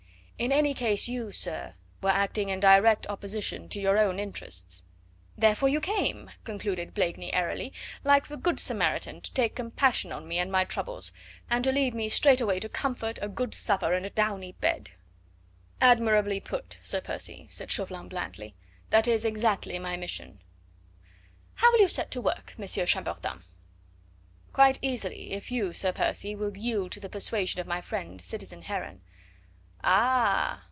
"In 0.41 0.51
any 0.51 0.73
case 0.73 1.07
you, 1.07 1.31
sir, 1.31 1.75
were 2.01 2.09
acting 2.09 2.49
in 2.49 2.59
direct 2.59 3.05
opposition 3.05 3.69
to 3.69 3.79
your 3.79 3.99
own 3.99 4.19
interests." 4.19 4.83
"Therefore 5.37 5.69
you 5.69 5.79
came," 5.79 6.31
concluded 6.43 6.95
Blakeney 6.95 7.31
airily, 7.31 7.71
"like 8.03 8.27
the 8.27 8.37
good 8.37 8.59
Samaritan 8.59 9.21
to 9.21 9.31
take 9.35 9.53
compassion 9.53 10.11
on 10.11 10.27
me 10.27 10.39
and 10.39 10.51
my 10.51 10.63
troubles, 10.63 11.11
and 11.47 11.63
to 11.63 11.71
lead 11.71 11.93
me 11.93 12.09
straight 12.09 12.41
away 12.41 12.59
to 12.59 12.67
comfort, 12.67 13.19
a 13.21 13.27
good 13.29 13.53
supper 13.53 13.93
and 13.93 14.03
a 14.03 14.09
downy 14.09 14.53
bed." 14.53 14.89
"Admirably 15.79 16.39
put, 16.39 16.79
Sir 16.81 17.01
Percy," 17.01 17.45
said 17.51 17.69
Chauvelin 17.71 18.07
blandly; 18.07 18.55
"that 18.89 19.07
is 19.07 19.23
exactly 19.25 19.77
my 19.77 19.95
mission." 19.95 20.39
"How 21.53 21.71
will 21.71 21.81
you 21.81 21.87
set 21.87 22.09
to 22.09 22.19
work, 22.21 22.55
Monsieur 22.57 22.87
Chambertin?" 22.87 23.43
"Quite 24.53 24.79
easily, 24.81 25.33
if 25.33 25.51
you, 25.51 25.71
Sir 25.71 25.91
Percy, 25.91 26.33
will 26.33 26.57
yield 26.57 26.91
to 26.93 26.99
the 26.99 27.09
persuasion 27.09 27.61
of 27.61 27.67
my 27.67 27.79
friend 27.79 28.19
citizen 28.19 28.63
Heron." 28.63 29.01
"Ah!" 29.83 30.59